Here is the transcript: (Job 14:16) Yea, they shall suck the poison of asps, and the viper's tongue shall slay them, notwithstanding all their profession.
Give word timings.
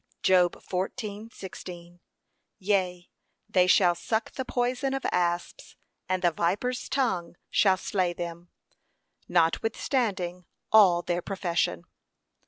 (Job 0.23 0.53
14:16) 0.55 1.99
Yea, 2.57 3.07
they 3.47 3.67
shall 3.67 3.93
suck 3.93 4.31
the 4.31 4.43
poison 4.43 4.95
of 4.95 5.05
asps, 5.11 5.75
and 6.09 6.23
the 6.23 6.31
viper's 6.31 6.89
tongue 6.89 7.35
shall 7.51 7.77
slay 7.77 8.11
them, 8.11 8.49
notwithstanding 9.29 10.47
all 10.71 11.03
their 11.03 11.21
profession. 11.21 11.83